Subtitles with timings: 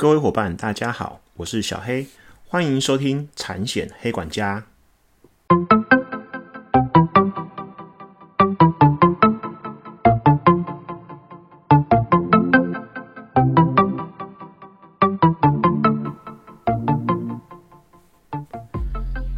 [0.00, 2.06] 各位伙伴，大家好，我是小黑，
[2.46, 4.64] 欢迎收听产险黑管家。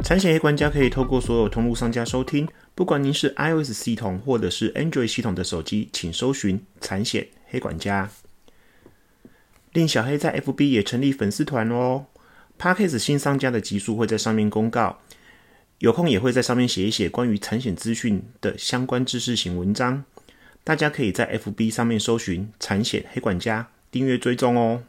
[0.03, 8.11] 产险黑管家可以透过所有通路商家收听，不管您是 iOS 系统或者是 Android 系统的手机，请搜寻产险黑管家。
[9.73, 12.05] 令小黑在 FB 也成立粉丝团哦
[12.59, 14.99] ，Parkes 新商家的集数会在上面公告，
[15.79, 20.03] 有空也会在上面写一写关于产险资讯的相关知识型文章，
[20.63, 24.83] 大家可以在 FB 上面搜寻产险黑管家，订阅追踪哦。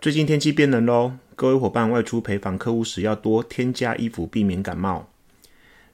[0.00, 1.14] 最近天气变冷喽。
[1.34, 5.10] 各位伙伴外出陪访客户时，要多添加衣服，避免感冒。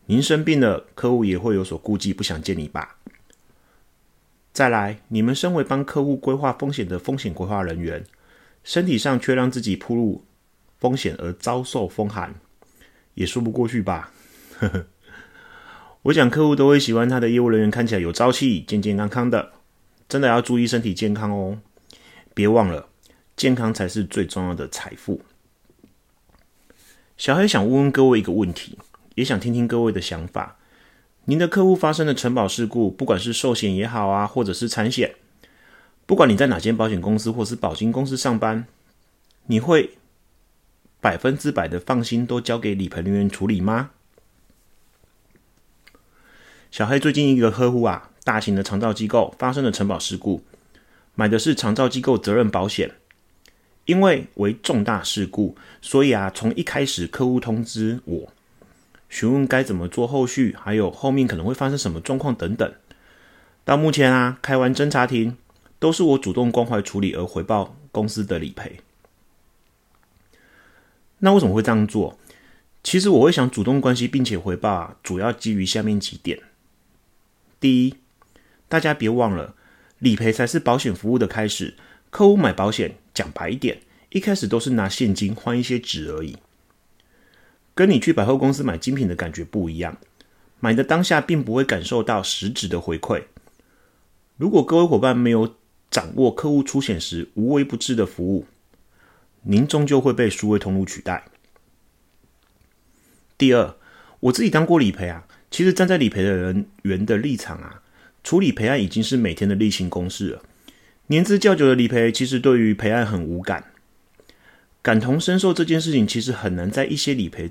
[0.07, 2.97] 您生病了，客户也会有所顾忌，不想见你吧？
[4.57, 8.03] 再来，你们身为帮客户规划风险的风险规划人员，
[8.65, 10.25] 身体上却让自己铺入
[10.79, 12.35] 风险而遭受风寒，
[13.13, 14.11] 也说不过去吧？
[14.59, 14.87] 呵呵，
[16.05, 19.53] 我想客户都会喜欢他的业务人员看起来有朝气、健健康康的，
[20.09, 21.59] 真的要注意身体健康哦！
[22.33, 22.89] 别忘了，
[23.37, 25.21] 健康才是最重要的财富。
[27.19, 28.79] 小黑想问问各位一个问题，
[29.17, 30.57] 也想听听各位的想法。
[31.29, 35.17] 您的客户发生了承保事故，不管是寿险也好啊，或者是产险，
[36.07, 38.65] 不管你在哪间保险公司或是保金公司上班，
[39.47, 39.99] 你会
[41.01, 43.91] 百分之百的放心都交给理赔人员处理吗？
[46.71, 50.45] 小黑最近一个客户啊，大型的长照机构发生了承保事故，
[51.17, 52.93] 买的是长照机构责任保险。
[53.87, 58.33] 因为为重大事故，所以啊，从一开始客户通知我，
[59.09, 62.75] 询问该怎么做后续，还有后面可能会发生什么状况等等。
[63.65, 65.37] 到目前啊，开完侦查庭，
[65.79, 68.81] 都是我主动关怀处理而回报公司的理赔。
[71.19, 72.19] 那为什么会这样做？
[72.83, 76.39] 其实我会想主动关系并且回报啊，主要基于下面几点：
[77.59, 77.95] 第一，
[78.69, 79.55] 大家别忘了，
[79.99, 81.75] 理赔才是保险服务的开始。
[82.11, 83.81] 客户买保险，讲白一点，
[84.11, 86.37] 一开始都是拿现金换一些纸而已，
[87.77, 89.99] 跟你去百货公司买精品的感觉不一样。
[90.59, 93.25] 买的当下并不会感受到实质的回馈。
[94.39, 95.55] 如果各位伙伴没有
[95.91, 98.47] 掌握客户出险时无微不至的服务，
[99.43, 101.27] 您终究会被数位通路取代。
[103.37, 103.77] 第二，
[104.21, 107.83] 我自己当过理赔啊，其实站在理赔的人员的立场啊，
[108.25, 110.43] 处理赔案已经是每天的例行公事了。
[111.09, 113.73] 年资较久的理赔，其实对于赔案很无感，
[114.81, 117.51] 感同身受这件事情，其实很难在一些理赔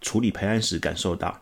[0.00, 1.40] 处理赔案时感受到。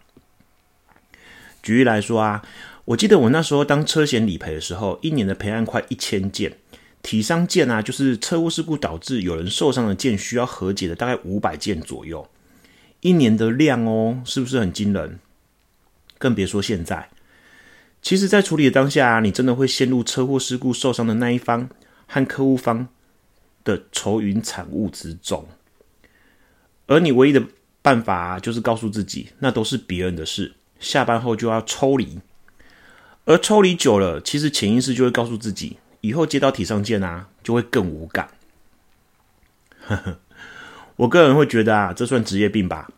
[1.63, 2.43] 举例来说啊，
[2.85, 6.59] 我记得我那时候当车险理赔的时候，一年的赔案快一千件，
[7.03, 12.29] 体伤件啊，就是车祸事故导致有人受伤的件，需要和解的大概五百件左右，
[13.01, 15.19] 一年的量哦，是不是很惊人？
[16.19, 17.09] 更别说现在。
[18.03, 21.71] 其实，在处理的当下，你真的会陷入车祸事故受伤的那一方
[22.07, 22.89] 和客户方
[23.65, 25.49] 的愁云惨雾之中，
[26.87, 27.43] 而你唯一的
[27.85, 32.19] 办法就是告诉自己，那都是别人的事，下班后就要抽离。
[33.27, 38.31] 而抽离久了，其实潜意识就会告诉自己，以后接到体上见啊，就会更无感。
[40.97, 42.91] 我个人会觉得啊，这算职业病吧，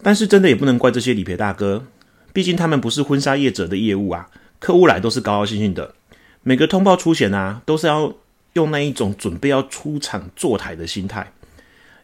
[0.00, 1.84] 但是真的也不能怪这些理赔大哥。
[2.32, 4.30] 毕竟他们不是婚纱业者的业务啊，
[4.60, 5.96] 客户来都是高高兴兴的。
[6.44, 8.14] 每个通报出险啊，都是要
[8.52, 11.32] 用那一种准备要出场坐台的心态，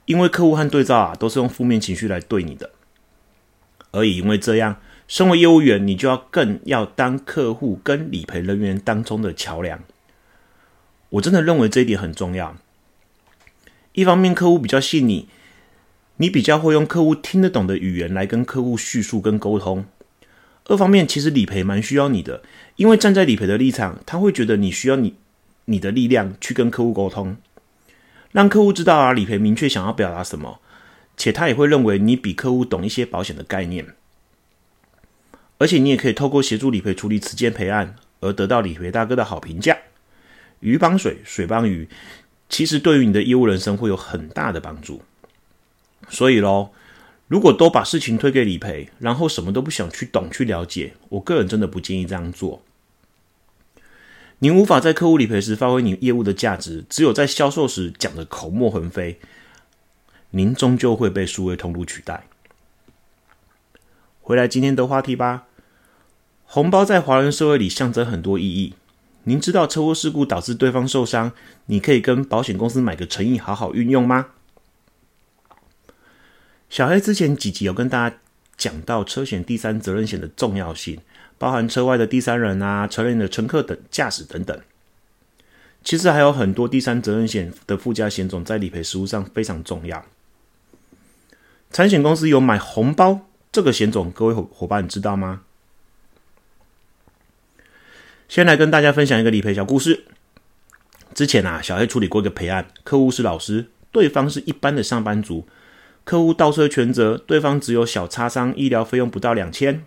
[0.07, 2.71] 因为客户和对照啊，都是用负面情绪来对你的。
[3.93, 9.81] 而也因为这样，身为业务员，你就要更要当客户跟理赔人员当中的桥梁。
[11.11, 12.57] 我真的认为这一点很重要。
[13.93, 15.29] 一方面，客户比较信你，
[16.17, 19.85] 你比较会用客户听得懂的语言来跟客户叙述跟沟通。
[20.65, 22.43] 二方面，其实理赔蛮需要你的，
[22.77, 25.15] 因为站在理赔的立场，他会觉得你需要你
[25.67, 27.37] 你的力量去跟客户沟通，
[28.35, 30.59] 让客户知道啊，理赔明确想要表达什么，
[31.17, 33.95] 且他也会认为你比客户懂一些保险的概念，
[35.59, 39.79] 而且你也可以透过协助理赔处理此件赔案，而得到理赔大哥的好评价。
[40.59, 41.89] 鱼帮水，水帮鱼，
[42.49, 45.03] 其实对于你的业务人生会有很大的帮助。
[46.09, 46.71] 所以喽。
[47.27, 52.63] 如果都把事情推给理赔，然后什么都不想去懂去了解，我个人真的不建议这样做。
[54.45, 59.19] 您无法在客户理赔时发挥你业务的价值，只有在销售时讲的口沫横飞，
[60.33, 62.27] 您终究会被数位通路取代。
[64.21, 65.45] 回来今天的话题吧，
[66.45, 68.75] 红包在华人社会里象征很多意义，
[69.23, 71.33] 您知道车祸事故导致对方受伤，
[71.65, 74.27] 你可以跟保险公司买个诚意，好好运用吗？
[76.69, 78.19] 小黑之前几集有跟大家
[78.59, 81.01] 讲到车险第三责任险的重要性，
[81.39, 84.59] 包含车外的第三人啊、车内的乘客等驾驶等等。
[85.83, 90.05] 其实还有很多第三责任险的附加险种在理赔实务上非常重要。
[91.71, 95.43] 产险公司有买红包这个险种，各位伙伙伴知道吗？
[98.29, 100.05] 先来跟大家分享一个理赔小故事。
[101.13, 105.47] 之前啊，小黑处理过一个赔案，客户是老师，对方是一般的上班族，
[106.05, 109.85] 客户倒车全责，对方只有小擦伤，医疗费用不到两千。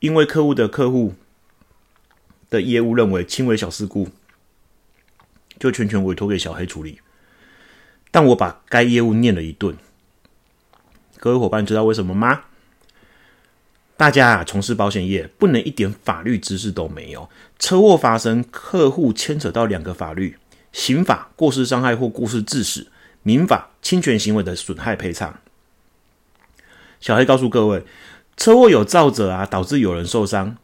[0.00, 1.14] 因为客户的客户
[2.50, 4.08] 的业务认为轻微小事故。
[5.58, 7.00] 就全权委托给小黑处理，
[8.10, 9.74] 但我把该业务念了一顿。
[11.16, 12.42] 各位伙伴知道为什么吗？
[13.96, 17.30] 大家啊，从事保险业不能一点法律知识都没有。
[17.58, 20.36] 车祸发生，客户牵扯到两个法律：
[20.72, 22.88] 刑法过失伤害或过失致死，
[23.22, 25.40] 民法侵权行为的损害赔偿。
[27.00, 27.86] 小黑告诉各位，
[28.36, 30.56] 车祸有造者啊，导致有人受伤，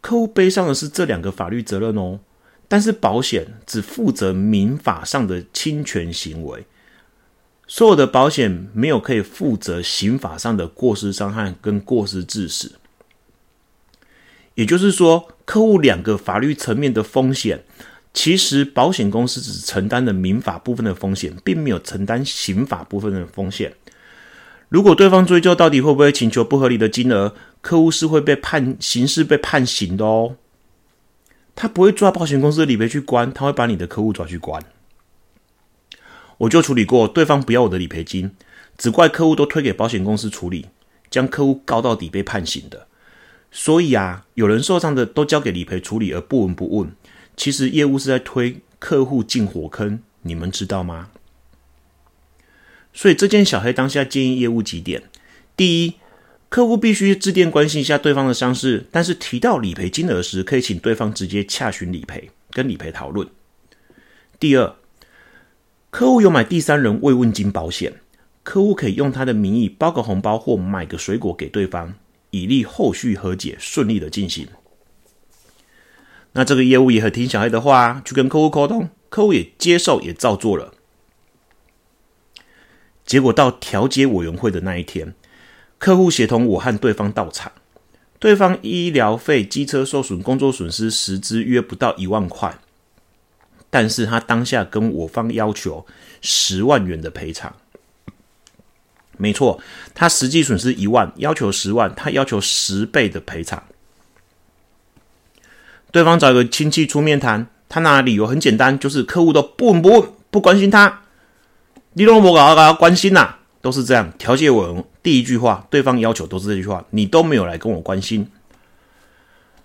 [0.00, 2.20] 客户背上的是这两个法律责任哦。
[2.66, 6.66] 但是保险只负责民法上的侵权行为，
[7.68, 12.72] 所有的保险没有可以负责刑法上的过失伤害跟过失致死。
[14.54, 17.64] 也就是说，客户两个法律层面的风险，
[18.14, 23.74] 其实保险公司只承担了民法部分的风险，并没有承担刑法部分的风险。
[24.68, 30.36] 如果对方追究到底会不会请求不合理的金额，客户是会被判刑事被判刑的哦。
[31.54, 34.60] 他不会抓保险公司的理赔去关，他会把你的客户抓去关。
[36.38, 38.32] 我就处理过，对方不要我的理赔金，
[38.76, 40.66] 只怪客户都推给保险公司处理，
[41.08, 42.88] 将客户告到底被判刑的。
[43.52, 46.90] 所以啊，有人受伤的都交给理赔处理而不闻不问，
[47.36, 51.10] 其实业务是在推客户进火坑，你们知道吗？
[52.94, 55.02] 所以这件小黑当下建议业务几点：
[55.54, 55.94] 第一。
[56.50, 63.26] 客户必须致电关心一下对方的伤势，但是提到理赔金额时，可以请对方直接洽询理赔，跟理赔讨论。
[64.38, 64.76] 第二，
[65.90, 67.94] 客户有买第三人慰问金保险，
[68.44, 71.94] 客户可以用他的名义包个红包或买个水果给对方，
[72.30, 74.46] 以利后续和解顺利的进行。
[76.34, 80.73] 那这个业务也很听小黑的话，去跟客户沟通，客户也接受，也照做了。
[83.14, 85.14] 结果到调解委员会的那一天。
[85.78, 87.52] 客户协同我和对方到场，
[88.18, 92.58] 对方医疗费、机车受损、工作损失实支约不到一万块，
[93.70, 95.86] 但是他当下跟我方要求
[96.22, 97.54] 十万元的赔偿。
[99.16, 99.60] 没错，
[99.94, 103.62] 他实际损失一万，要求十万，他要求十倍的赔偿。
[105.92, 111.03] 对方找一个亲戚出面谈，他拿理由很简单，就是客户都不闻不问，不关心他，
[111.94, 113.36] 你都不搞搞关心呐。
[113.60, 118.30] 都是这样，调解文第一句话，对方要求都是这句话，你都没有来跟我关心。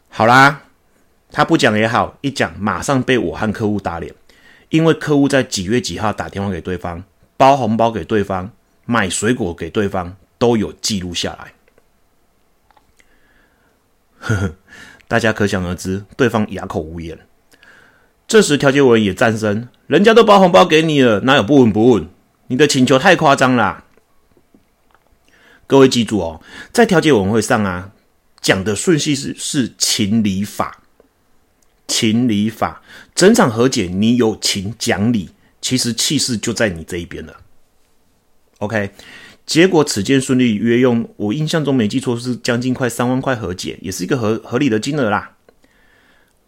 [0.08, 0.62] 好啦，
[1.34, 4.16] 他不讲也好，一讲马上被我和客户打脸，
[4.70, 7.04] 因为客户在几月几号打电话给对方，
[7.36, 8.50] 包红包给对方，
[8.86, 11.52] 买水果给对方，都有记录下来。
[14.20, 14.56] 呵呵，
[15.10, 17.20] 大家可想而知，对方哑口无言。
[18.30, 22.08] 这时调解文也站声，人家都包红包给你了，哪有不闻不问？
[22.50, 23.84] 你的请求太夸张啦！
[25.68, 26.42] 各位记住哦，
[26.74, 27.92] 在调解委员会上啊，
[28.42, 30.82] 讲的顺序是是情理法，
[31.88, 32.82] 情理法，
[33.14, 35.30] 整场和解你有情讲理，
[35.62, 37.38] 其实气势就在你这一边了。
[38.58, 38.90] OK，
[39.46, 45.36] 结果此件顺利，约用我印象中没记错是将近快三万块和解，也是一个合合理的金额啦。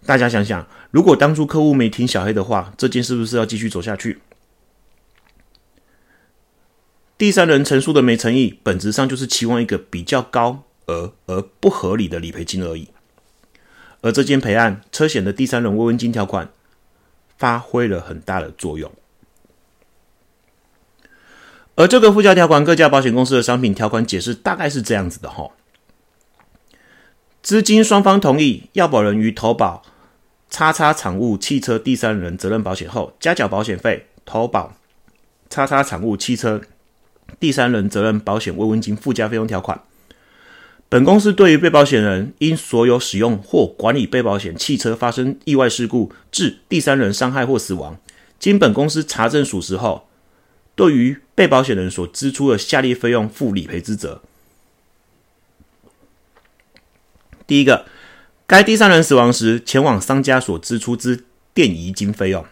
[0.08, 4.18] 大家想想，如果当初客户没听小黑的话，这件是不是要继续走下去？
[7.22, 12.88] 第三人陈述的没诚意，本质上就是期望一个比较高额而不合理的理赔金而已。
[14.02, 16.50] 而这件赔案车险的第三人慰问金条款
[17.38, 18.92] 发挥了很大的作用。
[21.76, 25.52] 而这个附加条款，各家保险公司的商品条款解释大概是这样子的：哈，
[27.44, 29.84] 资金双方同意，要保人于投保
[30.50, 34.76] 叉叉产物汽车第三人责任保险后，加缴保险费，投保
[35.52, 36.60] 叉叉产物汽车。
[37.40, 39.82] 第三人责任保险慰问金附加费用条款，
[40.90, 47.98] 本公司对于被保险人因所有使用或管理被保险汽车发生意外事故致第三人伤害或死亡，
[48.38, 50.08] 经本公司查证属实后，
[50.76, 54.22] 对于被保险人所支出的下列费用负理赔之责：
[57.48, 57.86] 第一个，
[58.46, 62.46] 该第三人死亡时前往商家所支出之电移金费用。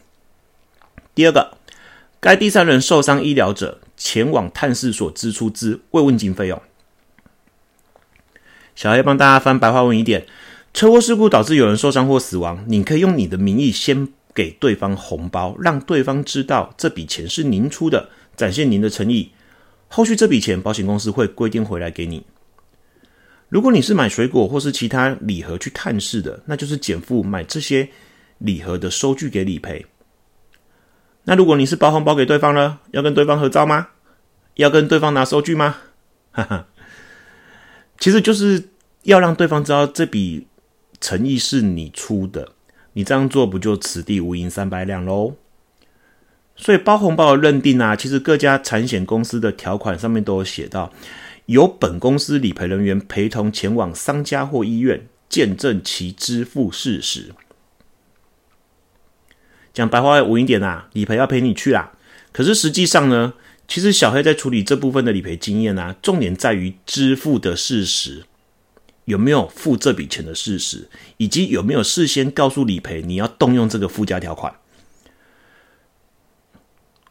[1.13, 1.57] 第二个，
[2.19, 6.59] 该第三人受伤医疗者前往探视所支出之慰问金费用。
[8.73, 10.25] 小黑帮大家翻白话文一点：
[10.73, 19.31] 车祸事故导致有人受伤或死亡，你可以用你的名义先给对方红包，让对方知道这笔钱是您出的，展现您的诚意。
[19.89, 22.23] 后续这笔钱，保险公司会规定回来给你。
[23.49, 27.89] 如果你是买水果或是其他礼盒去探视的，那就是减负买这些
[28.37, 29.85] 礼盒的收据给理赔。
[31.29, 32.79] 那如果你是包红包给对方呢？
[32.89, 33.89] 要跟对方合照吗？
[34.55, 35.75] 要跟对方拿收据吗？
[36.31, 36.65] 哈哈，
[37.99, 38.69] 其实就是
[39.03, 40.47] 要让对方知道这笔
[40.99, 42.53] 诚意是你出的。
[42.93, 45.35] 你这样做不就此地无银三百两喽？
[46.55, 50.91] 所以包红包的认定啊，其实各家产险公司的条款上面都有写到，
[51.45, 57.35] 由本公司理赔人员陪同前往商家或医院，见证其支付事实。
[59.79, 61.93] 讲白话文一点啊，理赔要陪你去啦。
[62.33, 63.33] 可是实际上呢，
[63.65, 68.23] 其实小黑在处理这部分的理赔经验啊，重点在于支付的事实，
[69.05, 74.53] 有没有付这笔钱的事实，以及有没有事先告诉理赔你要动用这个附加条款。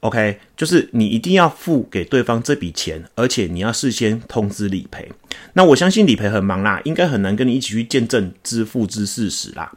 [0.01, 5.11] OK，就是你一定要付给对方这笔钱，而且你要事先通知理赔。
[5.55, 9.73] 那我相信理赔很忙啦，应该很难跟你一起去见证支付之事实啦。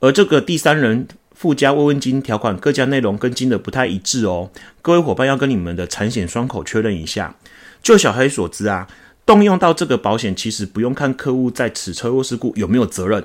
[0.00, 4.50] 而这个第三人附加慰问金条款各家内容跟金额不太一致哦，
[4.82, 7.36] 各位伙伴要跟你们的产险双口确认一下。
[7.82, 8.88] 就小黑所知啊，
[9.24, 13.24] 动用到这个保险，其实不用看客户在此车祸事故有没有责任。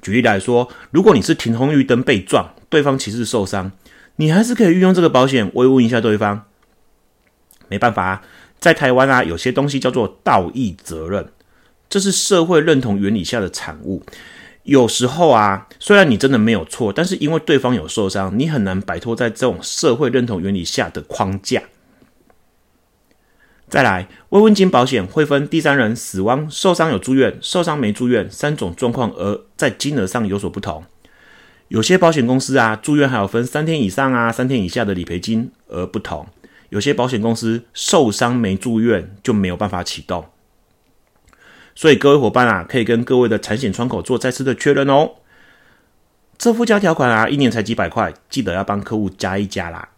[0.00, 3.72] 举例来说，如果你是停红绿灯被撞，对方其实受伤。
[4.16, 6.44] 你还是可以运用这个保险慰问一下对方。
[7.68, 8.22] 没办法啊，
[8.58, 11.30] 在台湾啊，有些东西叫做道义责任，
[11.88, 14.02] 这是社会认同原理下的产物。
[14.64, 21.62] 有时候啊，虽然你真的没有错，但是因为对方有受伤，你很难摆脱在这种社会认同原理下的框架。
[23.68, 30.84] 再来，慰问金保险会分第三人死亡、受伤有住院、受伤没住院三种状况，而在金额上有所不同。
[31.68, 36.26] 有些保险公司啊，住院还有分三天以上啊、三天以下的理赔金而不同。
[36.70, 40.24] 有些保险公司受伤没住院就没有办法启动。
[41.74, 45.12] 所以各位伙伴啊，可以跟各位的产险窗口做再次的确认哦。
[46.36, 49.90] 这附加条款啊，一年才几百块，记得要帮客户加一加啦。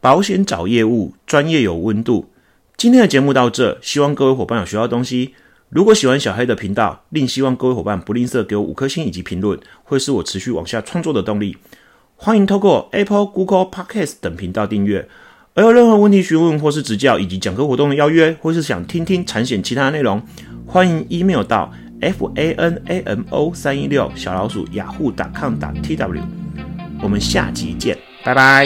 [0.00, 2.30] 保险找业务，专业有温度。
[2.76, 5.34] 今天的节目到这，希望各位伙伴有学到东西。
[5.70, 11.56] 如果喜欢小黑的频道，另希望各位伙伴不吝啬给我五颗星以及评论，会是我持续往下创作的动力。
[12.16, 15.08] 欢迎透过 Apple、Google Podcast 等频道订阅。
[15.56, 20.20] 而有任何问题询问或是指教，以及讲课活动的邀约，或是想听听产险其他内容，
[20.66, 26.20] 欢迎 email 到 f a n a m o 三一六小老鼠雅虎 .com 打 t w。
[27.00, 28.64] 我们下集见，拜拜。